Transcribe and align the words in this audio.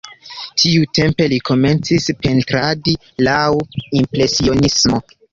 Tiutempe 0.59 1.25
li 1.33 1.37
komencis 1.49 2.07
pentradi 2.23 2.95
laŭ 3.27 3.43
impresionismo. 3.99 5.03